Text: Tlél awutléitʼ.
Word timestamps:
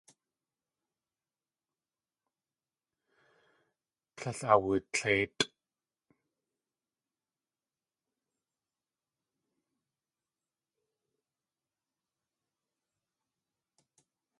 Tlél 4.17 4.39
awutléitʼ. 4.53 5.41